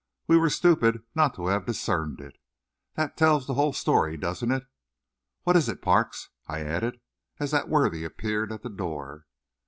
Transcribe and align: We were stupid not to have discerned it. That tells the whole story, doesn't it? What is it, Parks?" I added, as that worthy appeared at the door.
We 0.25 0.35
were 0.35 0.49
stupid 0.49 1.03
not 1.13 1.35
to 1.35 1.45
have 1.49 1.67
discerned 1.67 2.21
it. 2.21 2.35
That 2.95 3.15
tells 3.15 3.45
the 3.45 3.53
whole 3.53 3.71
story, 3.71 4.17
doesn't 4.17 4.49
it? 4.51 4.63
What 5.43 5.55
is 5.55 5.69
it, 5.69 5.79
Parks?" 5.79 6.29
I 6.47 6.61
added, 6.61 6.99
as 7.39 7.51
that 7.51 7.69
worthy 7.69 8.03
appeared 8.03 8.51
at 8.51 8.63
the 8.63 8.69
door. 8.71 9.27